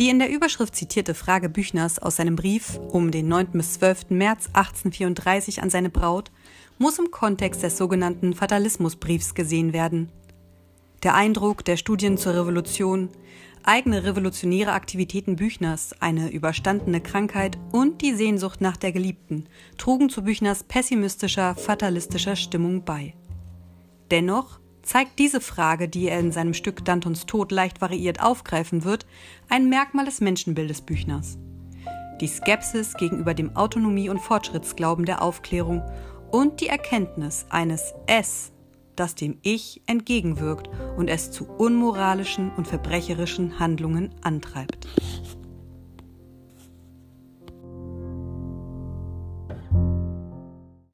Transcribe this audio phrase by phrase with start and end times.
[0.00, 3.48] Die in der Überschrift zitierte Frage Büchners aus seinem Brief um den 9.
[3.52, 4.08] bis 12.
[4.08, 6.30] März 1834 an seine Braut
[6.78, 10.10] muss im Kontext des sogenannten Fatalismusbriefs gesehen werden.
[11.02, 13.10] Der Eindruck der Studien zur Revolution,
[13.62, 20.22] eigene revolutionäre Aktivitäten Büchners, eine überstandene Krankheit und die Sehnsucht nach der Geliebten trugen zu
[20.22, 23.12] Büchners pessimistischer, fatalistischer Stimmung bei.
[24.10, 29.06] Dennoch zeigt diese Frage, die er in seinem Stück Dantons Tod leicht variiert aufgreifen wird,
[29.48, 31.38] ein Merkmal des Menschenbildes Büchners.
[32.20, 35.80] Die Skepsis gegenüber dem Autonomie- und Fortschrittsglauben der Aufklärung
[36.32, 38.50] und die Erkenntnis eines Es,
[38.96, 44.88] das dem Ich entgegenwirkt und es zu unmoralischen und verbrecherischen Handlungen antreibt.